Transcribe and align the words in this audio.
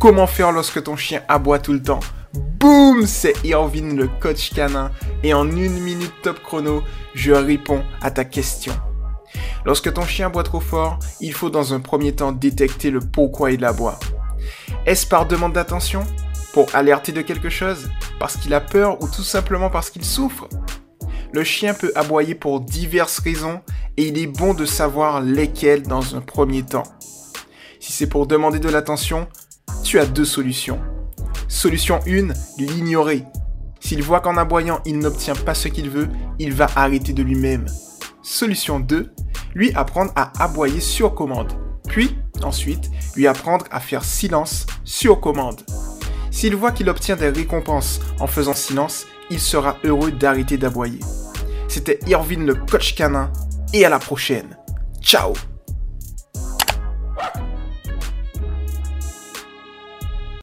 Comment 0.00 0.26
faire 0.26 0.50
lorsque 0.50 0.82
ton 0.82 0.96
chien 0.96 1.20
aboie 1.28 1.58
tout 1.58 1.74
le 1.74 1.82
temps 1.82 2.00
Boum 2.32 3.06
C'est 3.06 3.34
Irvin 3.44 3.94
le 3.94 4.08
coach 4.08 4.50
canin 4.54 4.90
et 5.22 5.34
en 5.34 5.46
une 5.46 5.78
minute 5.78 6.14
top 6.22 6.42
chrono, 6.42 6.82
je 7.12 7.32
réponds 7.32 7.84
à 8.00 8.10
ta 8.10 8.24
question. 8.24 8.72
Lorsque 9.66 9.92
ton 9.92 10.06
chien 10.06 10.28
aboie 10.28 10.42
trop 10.42 10.60
fort, 10.60 10.98
il 11.20 11.34
faut 11.34 11.50
dans 11.50 11.74
un 11.74 11.80
premier 11.80 12.12
temps 12.12 12.32
détecter 12.32 12.90
le 12.90 13.00
pourquoi 13.00 13.52
il 13.52 13.62
aboie. 13.62 14.00
Est-ce 14.86 15.06
par 15.06 15.26
demande 15.26 15.52
d'attention? 15.52 16.02
Pour 16.54 16.74
alerter 16.74 17.12
de 17.12 17.20
quelque 17.20 17.50
chose? 17.50 17.90
Parce 18.18 18.38
qu'il 18.38 18.54
a 18.54 18.60
peur 18.62 19.02
ou 19.02 19.06
tout 19.06 19.22
simplement 19.22 19.68
parce 19.68 19.90
qu'il 19.90 20.06
souffre? 20.06 20.48
Le 21.34 21.44
chien 21.44 21.74
peut 21.74 21.92
aboyer 21.94 22.34
pour 22.34 22.62
diverses 22.62 23.18
raisons 23.18 23.60
et 23.98 24.04
il 24.08 24.18
est 24.18 24.26
bon 24.26 24.54
de 24.54 24.64
savoir 24.64 25.20
lesquelles 25.20 25.82
dans 25.82 26.16
un 26.16 26.22
premier 26.22 26.62
temps. 26.62 26.84
Si 27.80 27.92
c'est 27.92 28.08
pour 28.08 28.26
demander 28.26 28.60
de 28.60 28.68
l'attention, 28.70 29.28
tu 29.90 29.98
as 29.98 30.06
deux 30.06 30.24
solutions. 30.24 30.78
Solution 31.48 31.98
1, 32.06 32.28
l'ignorer. 32.58 33.24
S'il 33.80 34.04
voit 34.04 34.20
qu'en 34.20 34.36
aboyant 34.36 34.78
il 34.86 35.00
n'obtient 35.00 35.34
pas 35.34 35.52
ce 35.52 35.66
qu'il 35.66 35.90
veut, 35.90 36.08
il 36.38 36.52
va 36.52 36.68
arrêter 36.76 37.12
de 37.12 37.24
lui-même. 37.24 37.66
Solution 38.22 38.78
2, 38.78 39.12
lui 39.52 39.72
apprendre 39.74 40.12
à 40.14 40.30
aboyer 40.40 40.78
sur 40.78 41.12
commande. 41.16 41.54
Puis, 41.88 42.16
ensuite, 42.44 42.88
lui 43.16 43.26
apprendre 43.26 43.64
à 43.72 43.80
faire 43.80 44.04
silence 44.04 44.64
sur 44.84 45.20
commande. 45.20 45.62
S'il 46.30 46.54
voit 46.54 46.70
qu'il 46.70 46.88
obtient 46.88 47.16
des 47.16 47.30
récompenses 47.30 47.98
en 48.20 48.28
faisant 48.28 48.54
silence, 48.54 49.08
il 49.28 49.40
sera 49.40 49.76
heureux 49.82 50.12
d'arrêter 50.12 50.56
d'aboyer. 50.56 51.00
C'était 51.66 51.98
Irvin 52.06 52.44
le 52.44 52.54
coach 52.54 52.94
canin 52.94 53.32
et 53.74 53.84
à 53.84 53.88
la 53.88 53.98
prochaine. 53.98 54.56
Ciao 55.02 55.32